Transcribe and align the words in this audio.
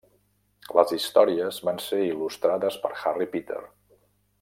Les 0.77 0.93
històries 0.97 1.61
van 1.69 1.83
ser 1.89 2.01
il·lustrades 2.07 2.81
per 2.87 2.93
Harry 3.13 3.33
Peter. 3.37 3.65